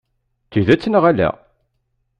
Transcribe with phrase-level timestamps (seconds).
[0.47, 1.29] D tidet neɣ ala?